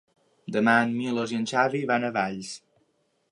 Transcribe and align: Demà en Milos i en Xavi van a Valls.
Demà 0.55 0.73
en 0.85 0.95
Milos 1.01 1.35
i 1.35 1.37
en 1.41 1.45
Xavi 1.53 1.83
van 1.93 2.07
a 2.09 2.13
Valls. 2.17 2.53